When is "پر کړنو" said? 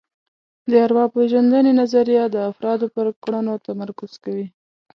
2.95-3.53